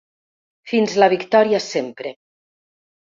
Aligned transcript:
Fins 0.71 0.95
la 1.03 1.09
victòria 1.13 1.59
sempre! 1.65 2.15